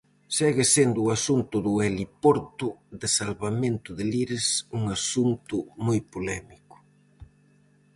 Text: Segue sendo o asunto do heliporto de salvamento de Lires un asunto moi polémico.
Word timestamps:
Segue 0.37 0.63
sendo 0.75 0.99
o 1.03 1.11
asunto 1.17 1.55
do 1.65 1.73
heliporto 1.87 2.67
de 2.99 3.07
salvamento 3.17 3.89
de 3.97 4.03
Lires 4.11 4.47
un 4.77 4.83
asunto 4.97 5.57
moi 5.85 5.99
polémico. 6.13 6.75